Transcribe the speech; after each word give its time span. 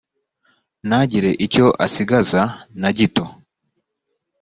ntagire 0.87 1.31
icyo 1.45 1.65
asigaza 1.85 2.41
na 2.81 2.89
gito: 2.97 3.25